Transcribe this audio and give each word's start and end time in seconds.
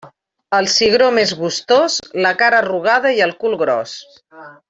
El 0.59 0.69
cigró 0.75 1.09
més 1.17 1.33
gustós: 1.41 1.99
la 2.27 2.33
cara 2.41 2.59
arrugada 2.63 3.13
i 3.19 3.23
el 3.27 3.35
cul 3.45 3.55
gros. 3.65 3.95